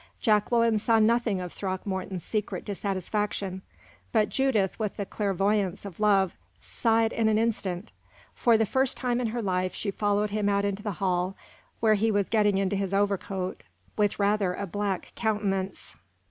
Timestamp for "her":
9.27-9.43